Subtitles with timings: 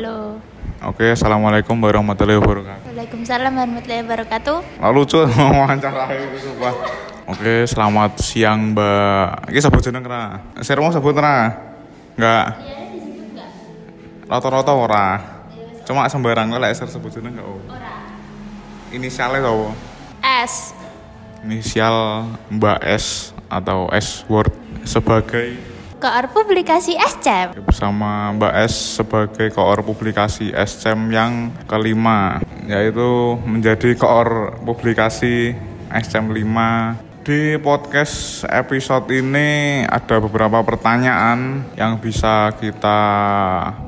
[0.00, 0.40] Halo.
[0.80, 2.88] Oke, assalamualaikum warahmatullahi wabarakatuh.
[2.88, 4.58] Waalaikumsalam warahmatullahi wabarakatuh.
[4.80, 5.20] Lalu lucu
[5.60, 6.72] wawancara itu sumpah.
[7.28, 9.52] Oke, selamat siang Mbak.
[9.52, 10.40] Ini sebut jeneng kena.
[10.64, 11.52] Saya mau sebut kena.
[12.16, 12.44] Enggak.
[14.24, 15.20] Rata-rata ora.
[15.84, 17.60] Cuma sembarang lek saya sebut jeneng enggak.
[17.68, 17.92] Ora.
[18.96, 19.76] Inisialnya tau.
[20.24, 20.72] S.
[21.44, 24.48] Inisial Mbak S atau S word
[24.88, 25.60] sebagai
[26.00, 27.60] Koor publikasi SCM.
[27.60, 35.52] bersama Mbak S sebagai koor publikasi SCM yang kelima yaitu menjadi koor publikasi
[35.92, 43.00] SCM 5 di podcast episode ini ada beberapa pertanyaan yang bisa kita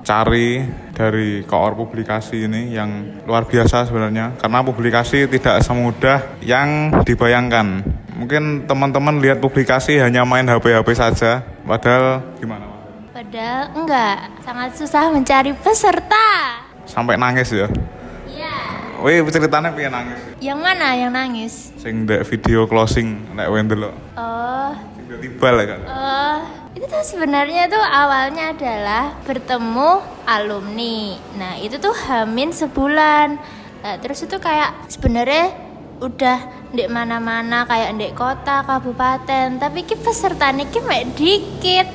[0.04, 7.80] cari dari koor publikasi ini yang luar biasa sebenarnya karena publikasi tidak semudah yang dibayangkan
[8.22, 12.70] mungkin teman-teman lihat publikasi hanya main HP-HP saja padahal gimana
[13.12, 16.58] Padahal enggak, sangat susah mencari peserta.
[16.84, 17.66] sampai nangis ya
[18.24, 18.56] Iya.
[18.98, 20.18] Wih, ceritanya piye nangis?
[20.38, 21.74] Yang mana yang nangis?
[21.76, 23.94] Sing ndek video closing nek kowe ndelok.
[24.14, 25.80] Oh, Sing tiba lah kan.
[25.84, 26.36] oh,
[26.72, 29.90] itu tuh sebenarnya tuh awalnya adalah bertemu
[30.24, 30.98] alumni.
[31.34, 33.28] Nah, itu tuh hamin sebulan.
[33.82, 35.50] Nah, terus itu kayak sebenarnya
[36.02, 36.38] udah
[36.74, 41.86] di mana-mana kayak di kota, kabupaten, tapi ki pesertanya ki mek dikit.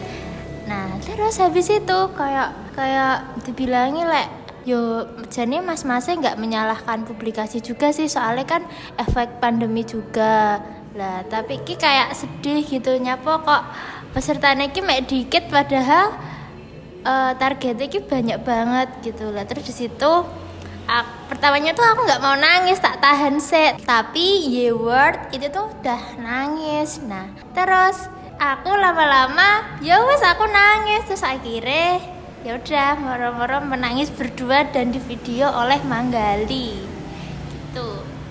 [0.71, 4.27] Nah, terus habis itu kayak kayak dibilangi lek
[4.67, 8.07] yo jadi mas-masnya nggak menyalahkan publikasi juga sih.
[8.07, 8.61] Soalnya kan
[8.95, 10.63] efek pandemi juga.
[10.95, 13.63] Lah tapi ki kayak sedih gitu nyapo kok
[14.15, 16.15] pesertanya ki mek dikit padahal
[17.03, 19.31] eh, targetnya ki banyak banget gitu.
[19.35, 20.11] Lah terus di situ
[20.87, 23.83] ak- pertamanya tuh aku nggak mau nangis tak tahan set.
[23.83, 27.03] Tapi Y word itu tuh udah nangis.
[27.03, 28.07] Nah terus
[28.39, 31.03] aku lama-lama ya wes aku nangis.
[31.05, 31.99] Terus akhirnya
[32.47, 36.79] ya udah moro-moro menangis berdua dan di video oleh Manggali.
[37.51, 37.87] Gitu.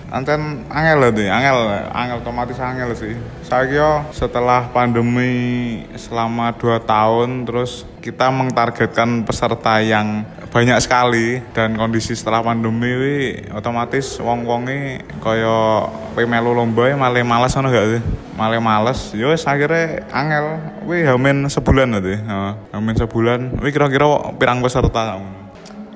[0.07, 1.57] Anten angel lah tuh, angel,
[1.91, 3.11] angel otomatis angel sih.
[3.43, 11.75] Saya kira setelah pandemi selama 2 tahun terus kita mentargetkan peserta yang banyak sekali dan
[11.75, 13.17] kondisi setelah pandemi wi
[13.51, 18.01] otomatis wong-wonge kaya kowe melu lomba malah males ngono gak sih?
[18.37, 18.99] Malah males.
[19.13, 20.45] Yo wis akhirnya angel
[20.87, 22.15] wi hamin sebulan nanti.
[22.71, 23.59] Hamin sebulan.
[23.59, 25.27] Wi kira-kira pirang peserta kamu?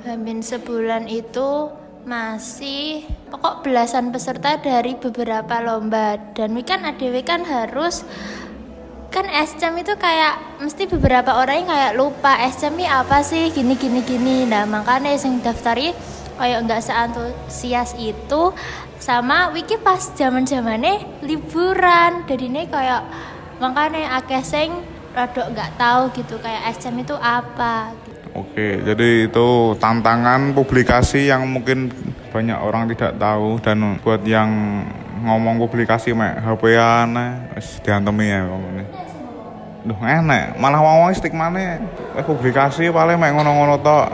[0.05, 7.45] Hamin sebulan itu masih pokok belasan peserta dari beberapa lomba dan wi kan ADW kan
[7.45, 8.01] harus
[9.11, 13.51] kan SCM itu kayak mesti beberapa orang yang kayak lupa SCM ini apa sih?
[13.51, 14.47] Gini gini gini.
[14.47, 15.91] Nah makanya yang daftari
[16.39, 18.55] kayak nggak seantusias itu
[19.03, 22.23] sama wiki pas zaman zamannya liburan.
[22.23, 23.03] Jadi ini kayak
[23.59, 24.71] makanya akeh sing
[25.11, 28.19] rodok nggak tahu gitu kayak SCM itu apa gitu.
[28.31, 31.91] Oke, jadi itu tantangan publikasi yang mungkin
[32.31, 34.47] banyak orang tidak tahu dan buat yang
[35.21, 37.13] ngomong publikasi mek HP-an
[37.53, 38.49] wis diantemi ya.
[39.81, 41.81] Duh enak, malah ngomong stigmane
[42.25, 44.07] publikasi paling mek ngono-ngono tok.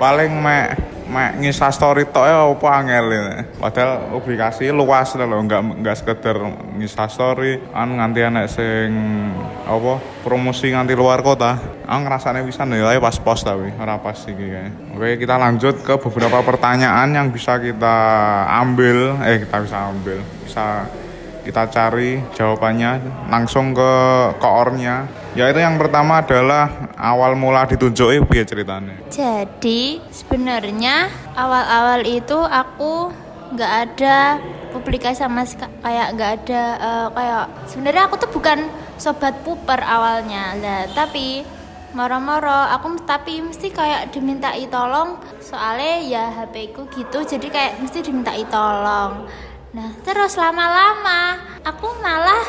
[0.00, 3.24] Paling mek mek ngisah story tok ya apa angel ya.
[3.62, 6.36] Padahal publikasi luas lho, enggak enggak sekedar
[6.74, 8.90] ngisah story, an nganti anak sing
[9.62, 11.54] apa promosi nganti luar kota.
[11.86, 14.46] Aku ngerasane pisan ya pas post tapi ora pas iki.
[14.98, 17.96] Oke, kita lanjut ke beberapa pertanyaan yang bisa kita
[18.50, 20.90] ambil, eh kita bisa ambil, bisa
[21.44, 23.92] kita cari jawabannya langsung ke
[24.40, 25.06] koornya.
[25.36, 28.96] Yaitu yang pertama adalah awal mula ditunjuki piye ceritanya.
[29.12, 33.12] Jadi sebenarnya awal-awal itu aku
[33.54, 34.40] nggak ada
[34.74, 35.46] publikasi sama
[35.84, 38.66] kayak nggak ada eh, kayak sebenarnya aku tuh bukan
[38.98, 41.46] sobat puper awalnya lah tapi
[41.94, 48.02] moro-moro aku tapi mesti kayak dimintai tolong soalnya ya HP ku gitu jadi kayak mesti
[48.02, 49.30] dimintai tolong
[49.74, 51.36] nah terus lama-lama
[51.66, 52.46] aku malah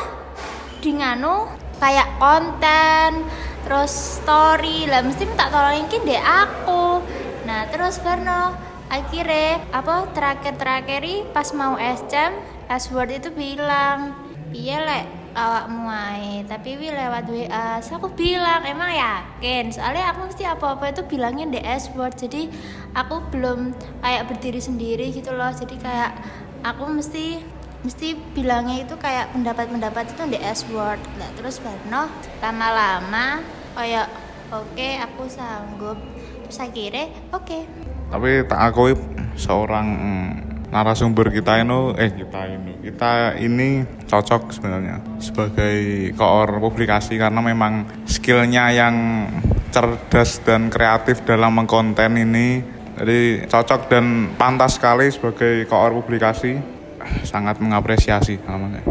[0.78, 1.50] di nganu
[1.82, 3.26] kayak konten
[3.66, 4.86] terus story.
[4.86, 7.02] Lah mesti minta tolongin dek aku.
[7.44, 8.54] Nah terus Verno
[8.86, 11.02] akhirnya apa terakhir terakhir
[11.34, 12.38] pas mau SCM
[12.70, 14.14] Asword itu bilang
[14.54, 19.74] iya lek awakmu ae tapi wi lewat WA so aku bilang emang yakin?
[19.74, 22.46] Soalnya aku mesti apa-apa itu bilangin di Asword jadi
[22.94, 25.50] aku belum kayak berdiri sendiri gitu loh.
[25.50, 26.14] Jadi kayak
[26.66, 27.38] aku mesti
[27.86, 32.10] mesti bilangnya itu kayak pendapat-pendapat itu di S word nah, terus Barno
[32.42, 33.38] lama-lama
[33.78, 34.10] kayak
[34.50, 35.98] oke aku sanggup
[36.46, 37.58] terus akhirnya oke
[38.06, 38.94] Tapi tak akui
[39.34, 40.30] seorang mm,
[40.70, 43.68] narasumber kita ini eh kita ini kita ini
[44.06, 48.94] cocok sebenarnya sebagai koor publikasi karena memang skillnya yang
[49.74, 52.75] cerdas dan kreatif dalam mengkonten ini.
[52.96, 56.56] Jadi cocok dan pantas sekali sebagai koor publikasi.
[57.22, 58.82] Sangat mengapresiasi namanya.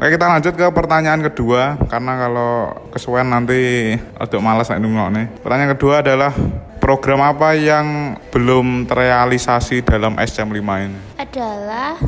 [0.00, 5.26] Oke kita lanjut ke pertanyaan kedua karena kalau kesuwen nanti agak malas nek nih.
[5.44, 6.32] Pertanyaan kedua adalah
[6.80, 11.00] program apa yang belum terrealisasi dalam SCM 5 ini?
[11.20, 12.00] Adalah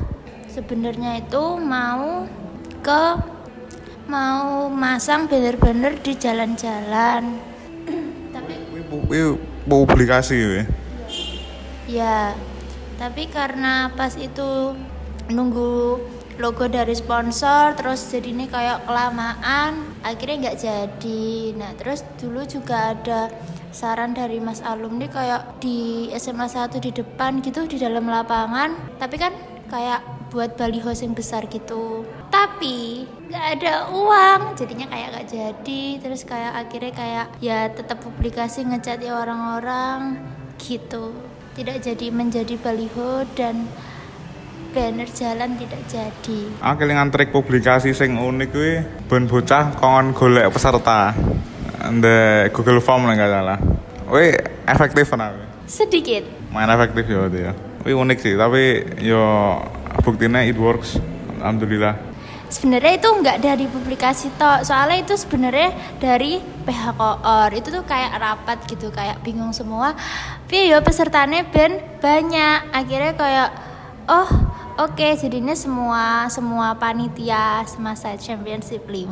[0.48, 2.24] sebenarnya itu mau
[2.80, 3.02] ke
[4.08, 7.22] mau masang banner-banner di jalan-jalan.
[8.32, 8.56] tapi
[9.68, 10.64] publikasi ya.
[11.86, 12.36] Ya.
[13.00, 14.78] Tapi karena pas itu
[15.32, 15.98] nunggu
[16.40, 21.26] logo dari sponsor terus jadi ini kayak kelamaan akhirnya nggak jadi.
[21.58, 23.28] Nah terus dulu juga ada
[23.72, 28.96] saran dari mas alumni kayak di SMA 1 di depan gitu di dalam lapangan.
[28.96, 29.32] Tapi kan
[29.68, 32.06] kayak buat baliho yang besar gitu.
[32.32, 35.84] Tapi nggak ada uang jadinya kayak nggak jadi.
[36.00, 40.22] Terus kayak akhirnya kayak ya tetap publikasi ngecat ya orang-orang
[40.62, 43.68] gitu tidak jadi menjadi baliho dan
[44.72, 46.40] banner jalan tidak jadi.
[46.64, 51.12] Ah kelingan trik publikasi sing unik kuwi ben bocah kongon golek peserta.
[51.82, 53.58] Ande Google Form lah nggak salah.
[54.08, 54.32] Wih
[54.64, 55.36] efektif kan
[55.68, 56.24] Sedikit.
[56.52, 57.52] Main efektif ya itu ya.
[57.84, 59.60] Wih unik sih tapi yo
[60.00, 60.96] buktinya it works.
[61.42, 62.11] Alhamdulillah.
[62.52, 68.12] Sebenarnya itu nggak dari publikasi toh, soalnya itu sebenarnya dari PH Koor itu tuh kayak
[68.20, 69.96] rapat gitu, kayak bingung semua.
[70.44, 73.48] Tapi ya pesertanya ben banyak, akhirnya kayak
[74.04, 74.28] oh
[74.76, 79.08] oke okay, jadinya semua semua panitia semasa championship 5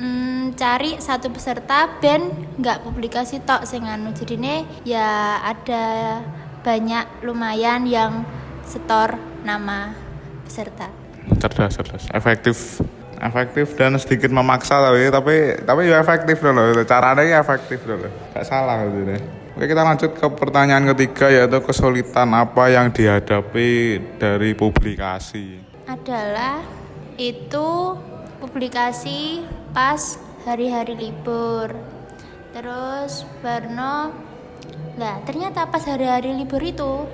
[0.00, 6.20] hmm, cari satu peserta band nggak publikasi tok sing anu jadinya ya ada
[6.60, 8.26] banyak lumayan yang
[8.68, 9.16] setor
[9.46, 9.96] nama
[10.44, 10.99] peserta
[11.40, 12.04] cerdas cerdas.
[12.12, 12.80] Efektif.
[13.20, 18.80] Efektif dan sedikit memaksa tapi tapi tapi ya efektif loh caranya efektif loh gak salah
[18.88, 19.20] gitu deh.
[19.60, 25.60] Oke kita lanjut ke pertanyaan ketiga yaitu kesulitan apa yang dihadapi dari publikasi.
[25.84, 26.64] Adalah
[27.20, 27.92] itu
[28.40, 29.44] publikasi
[29.76, 30.16] pas
[30.48, 31.76] hari-hari libur.
[32.56, 34.16] Terus Barno
[34.96, 37.04] nah ternyata pas hari-hari libur itu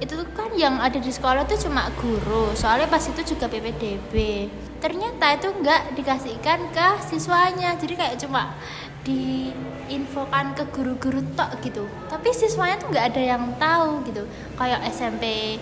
[0.00, 4.48] itu kan yang ada di sekolah itu cuma guru soalnya pas itu juga PPDB
[4.80, 8.56] ternyata itu enggak dikasihkan ke siswanya jadi kayak cuma
[9.04, 11.88] diinfokan ke guru-guru tok gitu.
[12.08, 14.28] Tapi siswanya tuh nggak ada yang tahu gitu
[14.60, 15.56] kayak SMP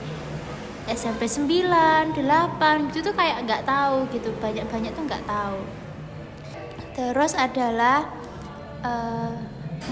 [0.88, 5.58] SMP 9, 8 gitu tuh kayak nggak tahu gitu banyak-banyak tuh nggak tahu.
[6.96, 8.08] Terus adalah
[8.82, 9.30] uh,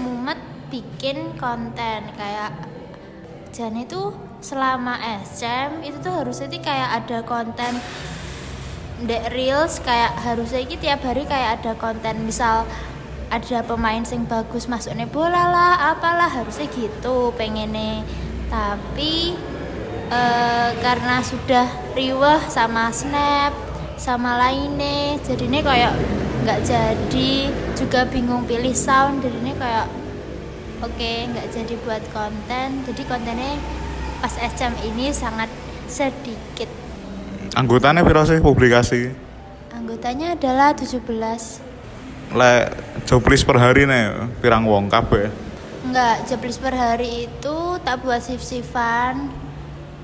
[0.01, 2.51] mumet bikin konten kayak
[3.55, 7.81] Jan itu selama SM itu tuh harusnya sih kayak ada konten
[8.97, 12.65] dek reels kayak harusnya ini tiap hari kayak ada konten misal
[13.27, 18.07] ada pemain sing bagus masuknya bola lah apalah harusnya gitu pengennya.
[18.47, 19.35] Tapi
[20.07, 20.21] e,
[20.79, 23.51] karena sudah riwah sama snap
[23.99, 25.93] sama lainnya jadinya kayak
[26.47, 27.31] nggak jadi.
[27.75, 29.87] Juga bingung pilih sound jadinya kayak
[30.81, 32.87] oke okay, nggak jadi buat konten.
[32.87, 33.59] Jadi kontennya
[34.21, 35.49] pas SM ini sangat
[35.85, 36.69] sedikit.
[37.53, 39.09] Anggotanya berapa sih publikasi?
[39.73, 41.05] Anggotanya adalah 17
[42.27, 42.67] le
[43.07, 45.31] joblis per hari nih pirang wong kabeh.
[45.87, 49.31] Enggak joblis per hari itu tak buat shift-shiftan.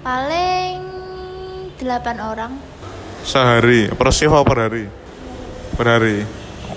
[0.03, 0.79] Paling
[1.79, 1.84] 8
[2.20, 2.55] orang.
[3.27, 4.88] Sehari per shift per hari?
[5.75, 6.24] Per hari?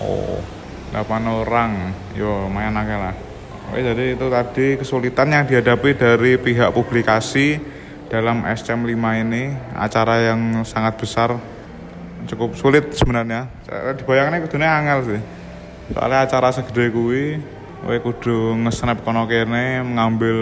[0.02, 0.42] Oh
[0.90, 1.94] 8 orang.
[2.18, 3.25] Yo lumayan akeh lah
[3.66, 7.58] Oke, jadi itu tadi kesulitan yang dihadapi dari pihak publikasi
[8.06, 11.34] dalam SCM 5 ini acara yang sangat besar
[12.30, 13.50] cukup sulit sebenarnya.
[13.98, 15.20] Dibayangkan kudunya angel sih.
[15.94, 17.42] Soalnya acara segede kuwi
[17.82, 20.38] kowe kudu nge-snap kono kene mengambil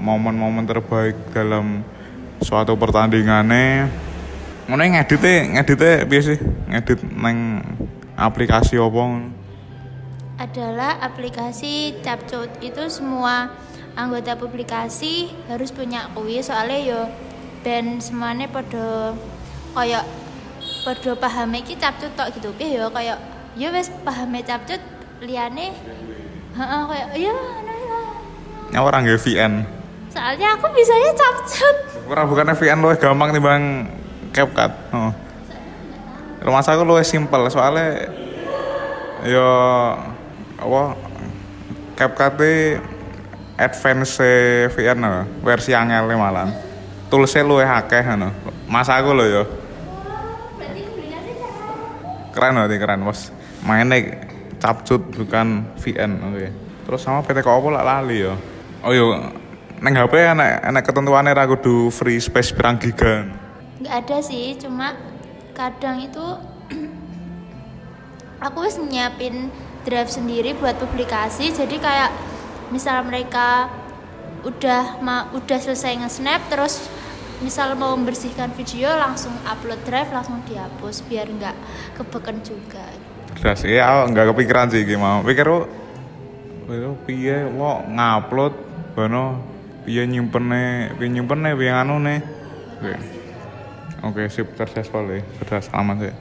[0.00, 1.84] momen-momen terbaik dalam
[2.40, 3.88] suatu pertandingane.
[4.68, 6.38] Ngono ngedite ngedite piye sih?
[6.68, 7.64] Ngedit neng
[8.16, 9.02] aplikasi apa
[10.42, 13.54] adalah aplikasi Capcut itu semua
[13.94, 16.42] anggota publikasi harus punya kuwi.
[16.42, 17.00] Soalnya yo
[17.62, 19.14] dan semuanya pada
[19.78, 20.02] kayak
[20.82, 22.50] pada paham iki Capcut tok gitu.
[22.58, 24.80] Piye yo kayak ya wes paham capcut
[25.20, 25.76] liane
[26.56, 27.34] heeh kayak ya
[28.72, 28.80] ya.
[28.80, 29.68] Orang gak VN
[30.12, 33.62] soalnya aku bisanya capcut kurang bukannya VN loh gampang nih bang
[34.32, 34.72] CapCut.
[34.96, 35.12] Oh.
[36.40, 38.08] rumah saya lu simpel soalnya
[39.28, 39.48] yo
[40.62, 40.82] apa?
[41.98, 42.38] CapCut
[43.58, 44.22] advance
[44.72, 45.00] VN
[45.44, 46.48] versi angel malah
[47.12, 48.32] toolsnya lu akeh no.
[48.64, 49.44] masa aku lo yo.
[52.32, 53.04] Keren berarti keren.
[53.04, 53.28] Bos
[53.60, 54.00] mainnya
[54.56, 56.48] capcut bukan VN oke.
[56.88, 58.32] Terus sama PT Kopo lah lali ya
[58.82, 59.12] oh yo.
[59.82, 63.26] Neng HP enak enak ketentuannya ra kudu free space pirang giga.
[63.82, 64.94] Nggak ada sih cuma
[65.52, 66.26] kadang itu
[68.46, 69.50] aku wis nyiapin
[69.84, 71.50] drive sendiri buat publikasi.
[71.52, 72.10] Jadi kayak
[72.72, 73.68] misal mereka
[74.42, 76.90] udah ma udah selesai nge-snap terus
[77.42, 81.56] misal mau membersihkan video langsung upload drive langsung dihapus biar nggak
[81.98, 82.82] kebeken juga.
[83.38, 85.66] Beras ya nggak kepikiran sih gimana pikir lo
[86.70, 88.54] itu piye wo ngupload
[88.94, 89.42] bano
[89.82, 92.20] piye nyimpennya piye nyimpennya piye anu nih
[92.78, 92.94] oke
[94.06, 96.14] oke sip cerdas boleh cerdas selamat sih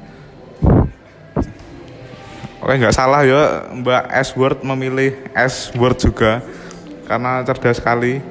[2.61, 6.45] Oke nggak salah ya Mbak S Word memilih S Word juga
[7.09, 8.21] karena cerdas sekali.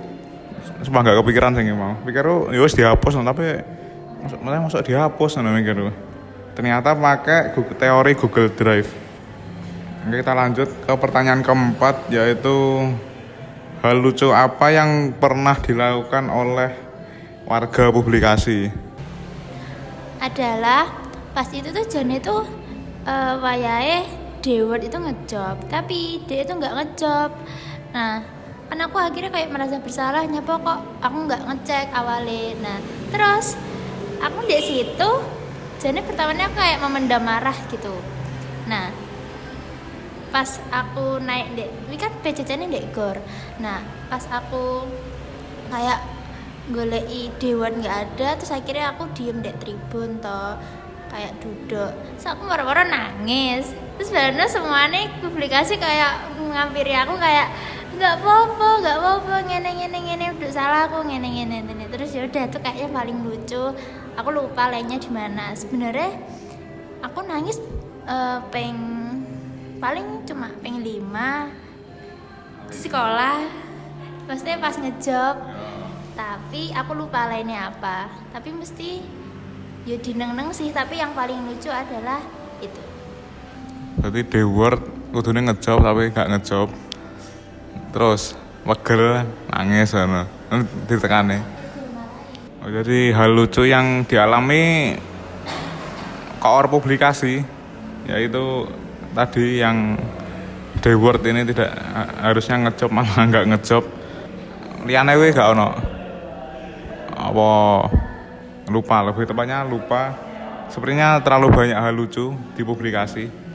[0.80, 1.98] Sumpah nggak kepikiran sih mau.
[2.06, 3.58] Pikir lu ya wis dihapus no, tapi
[4.22, 5.92] masuk malah masuk dihapus no, mikir lu.
[6.54, 8.90] Ternyata pakai Google, teori Google Drive.
[10.06, 12.88] Oke, kita lanjut ke pertanyaan keempat yaitu
[13.84, 16.72] hal lucu apa yang pernah dilakukan oleh
[17.44, 18.90] warga publikasi?
[20.20, 20.84] adalah
[21.32, 22.36] pas itu tuh John itu
[23.08, 24.04] uh, wayahe
[24.40, 27.30] Deward itu ngejob tapi dia itu nggak ngejob.
[27.92, 28.24] Nah
[28.70, 32.56] kan aku akhirnya kayak merasa bersalah nyapa kok aku nggak ngecek awalnya?
[32.60, 32.78] Nah
[33.12, 33.56] terus
[34.20, 35.10] aku di situ
[35.80, 37.92] jadi pertamanya aku kayak memendam marah gitu.
[38.68, 38.88] Nah
[40.30, 43.18] pas aku naik dek ini kan PCC ini dek gor.
[43.58, 44.86] Nah pas aku
[45.70, 46.00] kayak
[46.70, 50.54] goleki dewan nggak ada terus akhirnya aku diem dek tribun toh
[51.10, 51.90] kayak duduk.
[52.16, 53.74] Terus aku moro-moro nangis.
[53.98, 57.50] Terus sebenarnya semuanya publikasi kayak ngampiri aku kayak
[57.90, 61.84] nggak apa-apa nggak apa-apa ngene ngene ngene udah salah aku ngene ngene ngene.
[61.90, 63.74] Terus ya udah tuh kayaknya paling lucu.
[64.16, 65.52] Aku lupa lainnya di mana.
[65.52, 66.16] Sebenarnya
[67.02, 67.58] aku nangis
[68.06, 68.78] uh, peng
[69.82, 71.50] paling cuma peng lima
[72.70, 73.44] di sekolah.
[74.30, 75.36] Maksudnya pas ngejob.
[76.14, 78.08] Tapi aku lupa lainnya apa.
[78.30, 79.19] Tapi mesti
[79.88, 82.20] ya dineng-neng sih tapi yang paling lucu adalah
[82.60, 82.90] itu
[84.00, 84.82] Berarti The Word
[85.12, 86.68] kudunya ngejob tapi gak ngejob.
[87.92, 88.32] Terus
[88.64, 90.24] wegel nangis sana.
[90.88, 91.38] Ditekane.
[92.64, 94.96] Oh, jadi hal lucu yang dialami
[96.40, 97.44] koor publikasi
[98.08, 98.64] yaitu
[99.12, 100.00] tadi yang
[100.80, 101.76] The Word ini tidak
[102.24, 103.84] harusnya ngejob malah nggak ngejob.
[104.88, 105.68] Liane gak ono.
[107.20, 107.50] Apa
[108.70, 110.14] lupa lebih tepatnya lupa.
[110.70, 113.50] Sepertinya terlalu banyak hal lucu di publikasi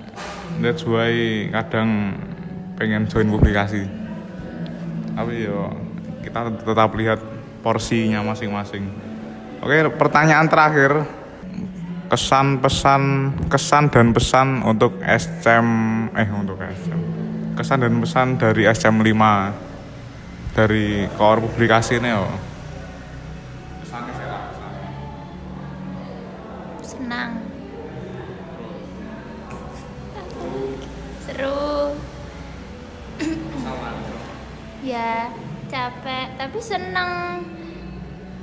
[0.59, 1.11] that's why
[1.51, 2.15] kadang
[2.75, 3.83] pengen join publikasi.
[5.15, 5.71] Tapi yo
[6.23, 7.19] kita tetap lihat
[7.63, 8.83] porsinya masing-masing.
[9.63, 10.91] Oke pertanyaan terakhir.
[12.05, 15.67] Kesan pesan kesan dan pesan untuk SCM
[16.13, 17.01] eh untuk SCM
[17.57, 22.29] kesan dan pesan dari SCM 5 dari koor publikasi ini yo
[34.85, 35.33] ya
[35.65, 37.41] capek tapi seneng.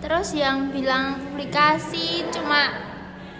[0.03, 2.75] Terus yang bilang publikasi cuma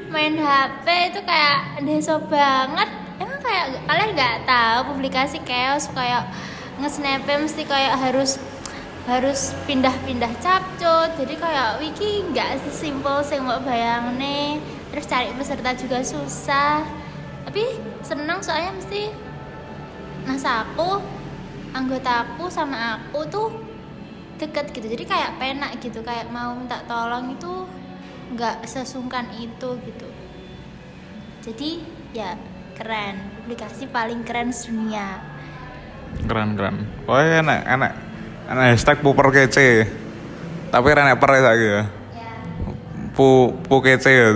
[0.07, 2.87] main HP itu kayak deso banget.
[3.19, 6.31] Emang kayak kalian nggak tahu publikasi chaos kayak
[6.79, 8.39] nge-snap mesti kayak harus
[9.03, 14.63] harus pindah-pindah capcut jadi kayak wiki nggak sesimpel sing mau bayang nih.
[14.95, 16.87] Terus cari peserta juga susah.
[17.43, 17.67] Tapi
[18.07, 19.11] senang soalnya mesti
[20.23, 21.03] masa aku
[21.73, 23.49] anggota aku sama aku tuh
[24.39, 24.87] deket gitu.
[24.93, 27.67] Jadi kayak penak gitu kayak mau minta tolong itu
[28.37, 30.09] nggak sesungkan itu gitu.
[31.45, 31.71] Jadi
[32.13, 32.37] ya
[32.79, 33.43] keren.
[33.43, 35.33] Publikasi paling keren dunia
[36.29, 36.77] keren keren.
[37.09, 37.93] Oh iya, enak enak.
[38.53, 39.89] Enak hashtag puper kece.
[40.69, 41.83] Tapi enak per ya lagi ya.
[43.13, 44.29] Pu pu kece ya.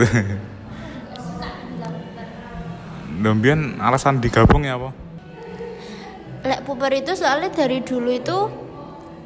[3.17, 4.93] Dombian alasan digabung ya apa?
[6.47, 8.39] Lek puper itu soalnya dari dulu itu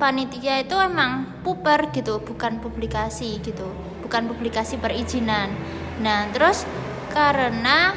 [0.01, 3.69] panitia itu emang puper gitu, bukan publikasi gitu,
[4.01, 5.53] bukan publikasi perizinan.
[6.01, 6.65] Nah terus
[7.13, 7.93] karena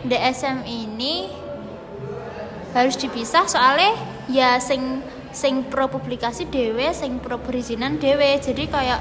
[0.00, 1.28] DSM ini
[2.72, 3.92] harus dipisah soalnya
[4.32, 8.40] ya sing sing pro publikasi dewe, sing pro perizinan dewe.
[8.40, 9.00] Jadi kayak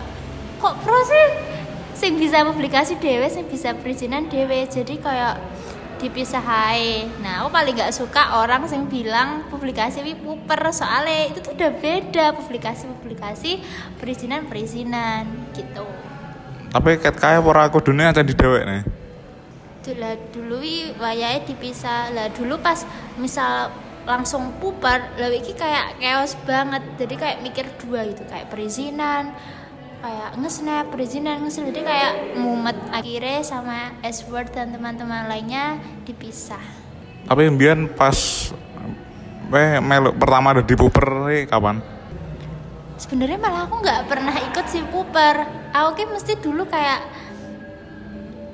[0.60, 1.28] kok pro sih?
[1.98, 4.68] Sing bisa publikasi dewe, sing bisa perizinan dewe.
[4.68, 5.40] Jadi kayak
[5.98, 7.10] dipisah hai.
[7.20, 11.72] Nah, aku paling gak suka orang yang bilang publikasi wi puper soalnya itu tuh udah
[11.74, 13.62] beda publikasi-publikasi
[13.98, 15.86] perizinan-perizinan gitu.
[16.70, 18.84] Tapi ket kaya ora kudune aja di dewek nih.
[19.88, 20.56] Dulu, dulu
[21.02, 22.14] wayahe dipisah.
[22.14, 22.86] Lah dulu pas
[23.18, 23.72] misal
[24.08, 26.84] langsung puper, lah iki kayak chaos banget.
[26.96, 29.36] Jadi kayak mikir dua gitu, kayak perizinan,
[30.00, 36.62] kayak nge-snap, perizinan, nge Jadi kayak mumet akhirnya sama S-word dan teman-teman lainnya dipisah.
[37.28, 38.16] Tapi mbiyen pas
[39.48, 41.84] weh melu pertama ada di puper eh, kapan?
[42.98, 45.36] Sebenarnya malah aku nggak pernah ikut si puper.
[45.76, 47.00] Aku kan mesti dulu kayak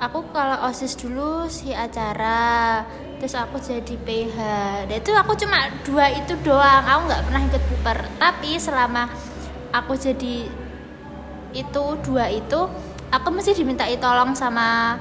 [0.02, 2.82] aku kalau osis dulu si acara
[3.16, 4.36] terus aku jadi PH
[4.90, 9.08] dan itu aku cuma dua itu doang aku nggak pernah ikut puper tapi selama
[9.72, 10.63] aku jadi
[11.54, 12.66] itu dua itu
[13.14, 14.98] aku mesti dimintai tolong sama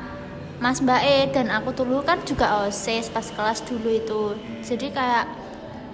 [0.62, 4.24] Mas Mbak E dan aku dulu kan juga osis pas kelas dulu itu.
[4.64, 5.26] Jadi kayak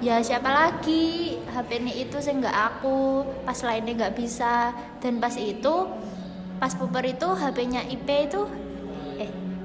[0.04, 1.40] ya siapa lagi?
[1.50, 4.76] HP ini itu saya nggak aku pas lainnya nggak bisa.
[5.02, 5.90] Dan pas itu
[6.60, 8.42] pas puper itu HP-nya IP itu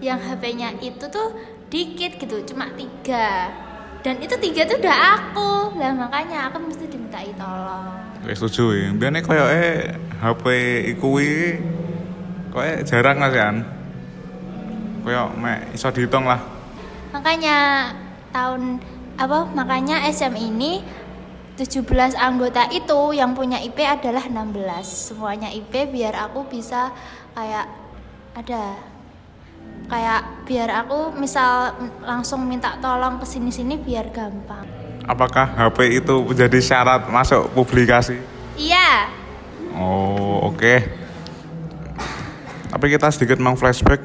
[0.01, 1.37] yang HP-nya itu tuh
[1.69, 3.51] dikit gitu cuma tiga.
[4.01, 5.77] Dan itu tiga tuh udah aku.
[5.77, 8.89] Lah makanya aku mesti dimintai tolong Wes setuju ya.
[8.97, 9.73] Biasanya kayak eh
[10.21, 10.45] HP
[10.97, 11.61] ikui
[12.57, 13.55] kayak jarang lah kan.
[15.05, 16.41] Kayak mek iso dihitung lah.
[17.15, 17.93] makanya
[18.35, 18.83] tahun
[19.15, 20.83] apa makanya SM ini
[21.55, 21.87] 17
[22.19, 26.91] anggota itu yang punya IP adalah 16 semuanya IP biar aku bisa
[27.39, 27.71] kayak
[28.35, 28.75] ada
[29.87, 31.71] kayak biar aku misal
[32.03, 34.67] langsung minta tolong ke sini-sini biar gampang.
[35.05, 38.17] Apakah HP itu menjadi syarat masuk publikasi?
[38.57, 39.13] Iya.
[39.77, 40.75] Oh, oke.
[42.73, 44.01] Tapi kita sedikit meng flashback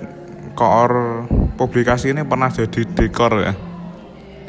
[0.60, 1.24] koor
[1.56, 3.54] publikasi ini pernah jadi dekor ya.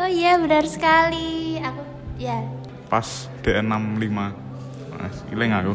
[0.02, 1.62] Oh iya benar sekali.
[1.62, 1.83] Aku
[2.19, 2.42] ya.
[2.90, 4.11] Pas DN65.
[4.11, 5.73] Nah, aku.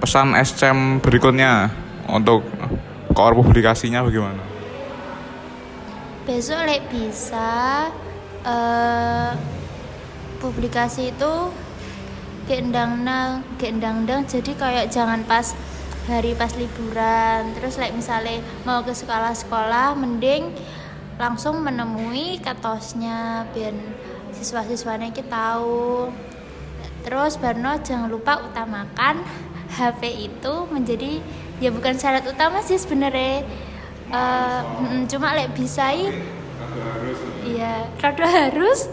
[0.00, 1.68] Pesan SCM berikutnya
[2.08, 2.48] untuk
[3.12, 4.40] koor publikasinya bagaimana?
[6.24, 7.92] Besok lek bisa
[8.44, 9.32] eh
[10.44, 11.32] publikasi itu
[12.44, 14.28] gendang nang gendang dang.
[14.28, 15.56] Jadi kayak jangan pas
[16.04, 17.56] hari pas liburan.
[17.56, 20.52] Terus like misalnya mau ke sekolah-sekolah mending
[21.16, 23.72] langsung menemui katosnya biar
[24.36, 26.12] siswa-siswanya kita tahu.
[27.04, 29.24] Terus Barno jangan lupa utamakan
[29.74, 31.20] HP itu menjadi
[31.60, 33.44] ya bukan syarat utama sih sebenarnya.
[34.12, 34.60] Uh,
[35.08, 35.90] cuma lek bisa
[37.64, 38.92] iya rada harus.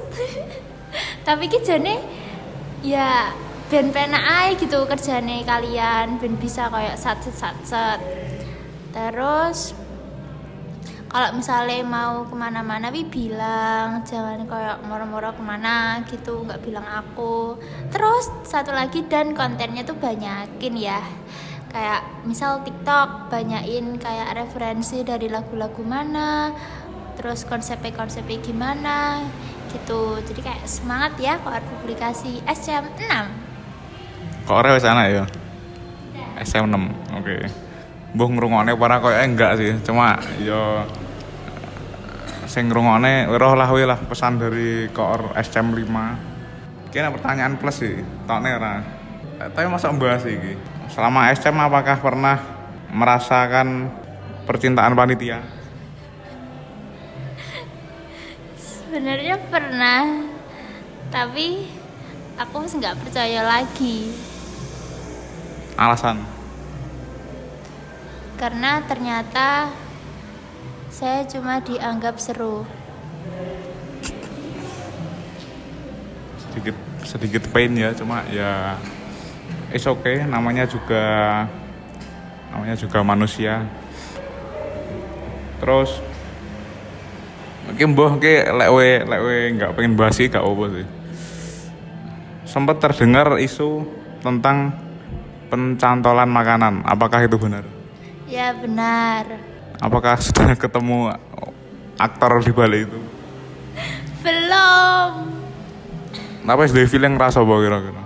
[1.27, 1.99] Tapi kijane
[2.81, 3.35] ya
[3.67, 7.99] ben pena ae gitu kerjane kalian ben bisa kayak sat sat sat
[8.91, 9.71] terus
[11.07, 16.87] kalau misalnya mau ke mana-mana wi bilang jangan kayak moro-moro ke mana gitu nggak bilang
[16.87, 17.59] aku.
[17.91, 21.03] Terus satu lagi dan kontennya tuh banyakin ya.
[21.67, 26.55] Kayak misal TikTok banyakin kayak referensi dari lagu-lagu mana
[27.21, 29.21] terus konsepnya konsepnya gimana
[29.69, 30.17] gitu.
[30.25, 35.25] Jadi kayak semangat ya kalau publikasi SM 6 kok ora wis anak ya?
[36.41, 36.89] SM 6 oke.
[37.21, 37.41] Okay.
[38.11, 39.71] Mbah ngrungokne para koyo enggak sih.
[39.85, 40.83] Cuma yo
[42.49, 48.49] sing ngrungokne roh lah lah pesan dari koor SM 5 kira pertanyaan plus sih tokne
[48.57, 48.81] ora.
[49.37, 50.57] Tapi masa bahas iki.
[50.89, 52.41] Selama SM apakah pernah
[52.91, 53.87] merasakan
[54.43, 55.60] percintaan panitia
[58.91, 60.03] sebenarnya pernah
[61.07, 61.63] tapi
[62.35, 64.11] aku nggak percaya lagi.
[65.79, 66.19] Alasan?
[68.35, 69.71] Karena ternyata
[70.91, 72.67] saya cuma dianggap seru.
[76.43, 76.75] Sedikit
[77.07, 78.75] sedikit pain ya cuma ya
[79.71, 80.27] it's okay.
[80.27, 81.47] Namanya juga
[82.51, 83.63] namanya juga manusia.
[85.63, 86.10] Terus
[87.71, 90.87] mungkin boh ke lewe lewe nggak pengen bahas sih gak apa sih.
[92.43, 93.87] Sempat terdengar isu
[94.19, 94.75] tentang
[95.47, 96.83] pencantolan makanan.
[96.83, 97.63] Apakah itu benar?
[98.27, 99.39] Ya benar.
[99.79, 101.15] Apakah sudah ketemu
[101.95, 102.99] aktor di balik itu?
[104.19, 105.31] Belum.
[106.43, 108.03] Apa sih feeling rasa bahwa kira-kira?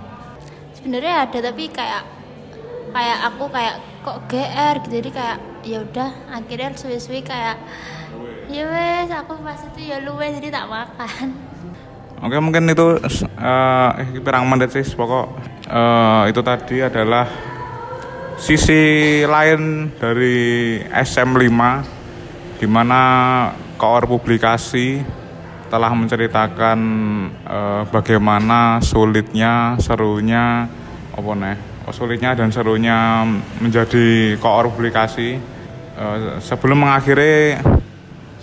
[0.78, 2.06] Sebenarnya ada tapi kayak
[2.94, 3.76] kayak aku kayak
[4.06, 4.94] kok GR gitu.
[5.02, 7.58] Jadi kayak ya udah akhirnya suwi-suwi kayak
[8.46, 11.28] ya wes aku pas itu ya luwe jadi tak makan
[12.16, 15.36] Oke mungkin itu uh, eh pirang menit sih pokok
[15.68, 17.28] uh, itu tadi adalah
[18.40, 21.52] sisi lain dari SM5
[22.56, 23.02] di mana
[23.76, 25.04] koor publikasi
[25.68, 26.78] telah menceritakan
[27.44, 30.64] uh, bagaimana sulitnya, serunya
[31.12, 31.56] apa nih?
[31.86, 33.28] Oh, sulitnya dan serunya
[33.60, 35.36] menjadi koor publikasi
[36.00, 37.60] uh, sebelum mengakhiri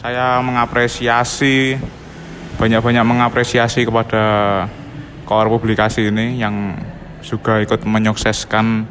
[0.04, 1.80] saya mengapresiasi
[2.60, 4.24] banyak-banyak mengapresiasi kepada
[5.24, 6.76] koor publikasi ini yang
[7.24, 8.84] juga ikut menyukseskan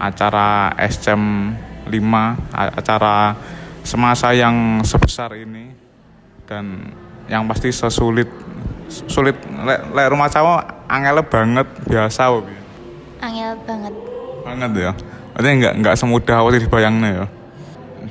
[0.00, 1.52] acara SCM
[1.92, 1.92] 5
[2.56, 3.36] acara
[3.84, 5.76] semasa yang sebesar ini
[6.48, 6.88] dan
[7.28, 8.32] yang pasti sesulit
[8.88, 9.36] sulit.
[9.60, 12.54] Lek le, rumah cawa angel banget biasa oke
[13.20, 13.94] angel banget.
[14.40, 14.92] Banget ya.
[15.36, 17.26] Artinya nggak nggak semudah waktu dibayangnya ya?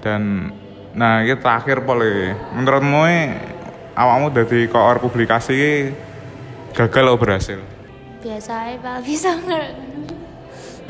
[0.05, 0.53] Dan
[0.95, 3.03] nah ini terakhir boleh menurutmu
[3.95, 5.91] awakmu dari koor publikasi
[6.71, 7.59] gagal atau berhasil?
[8.23, 8.97] Biasa pak.
[9.03, 9.35] Bisa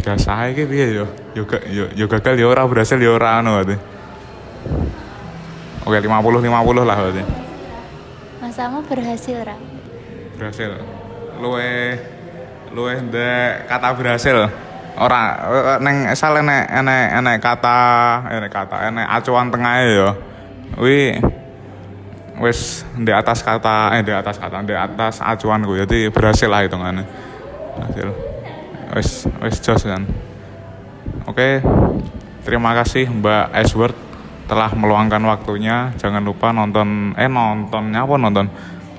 [0.05, 1.05] biasa aja piye yo?
[1.33, 3.77] Yo yo yo gagal yo ora berhasil yo ora anu berarti.
[5.85, 7.23] Oke 50 50 lah berarti.
[8.41, 9.57] Masamu berhasil ra.
[10.37, 10.69] Berhasil.
[11.41, 11.97] Luwe
[12.73, 14.64] luwe ndek kata berhasil
[14.95, 15.21] ora
[15.83, 17.79] neng asal enek enek enek kata
[18.31, 20.09] enek kata enek acuan tengah ya.
[20.79, 21.19] Wi
[22.39, 26.63] wis di atas kata eh di atas kata di atas acuan gue jadi berhasil lah
[26.63, 27.03] hitungannya.
[27.75, 28.07] Berhasil.
[28.95, 29.09] Wis
[29.43, 30.03] wis jos kan.
[31.27, 31.59] Oke.
[32.45, 33.95] Terima kasih Mbak Esword
[34.45, 35.89] telah meluangkan waktunya.
[35.97, 38.45] Jangan lupa nonton eh nontonnya apa nonton?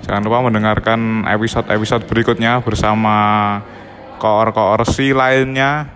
[0.03, 3.15] Jangan lupa mendengarkan episode-episode berikutnya bersama
[4.17, 5.89] koor-koor si lainnya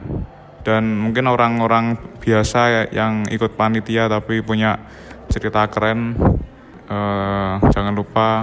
[0.60, 4.76] dan mungkin orang-orang biasa yang ikut panitia tapi punya
[5.32, 6.16] cerita keren.
[6.90, 8.42] Uh, jangan lupa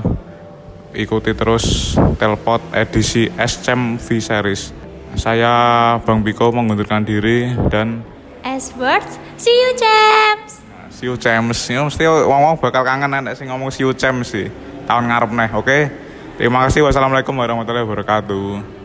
[0.95, 4.71] ikuti terus Telpot edisi SCM V Series.
[5.19, 5.53] Saya
[6.01, 8.01] Bang Biko mengundurkan diri dan
[8.47, 10.51] S words, see you James.
[10.89, 11.67] See you James.
[11.67, 14.47] Ya mesti wong-wong bakal kangen nek sing ngomong see you James sih
[14.87, 15.81] tahun ngarep nih oke okay?
[16.39, 18.76] terima kasih wassalamualaikum warahmatullahi wabarakatuh